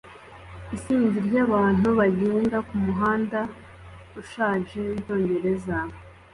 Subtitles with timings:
[0.75, 3.39] Isinzi ryabantu bagenda kumuhanda
[4.21, 5.75] ushaje wicyongereza